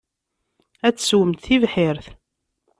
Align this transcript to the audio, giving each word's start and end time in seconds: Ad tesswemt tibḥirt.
Ad 0.87 0.95
tesswemt 0.95 1.43
tibḥirt. 1.45 2.07